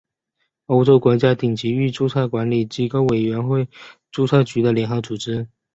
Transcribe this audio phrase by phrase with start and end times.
[0.65, 3.69] 欧洲国家顶级域注册管理机构委员会
[4.09, 5.47] 注册局的联合组织。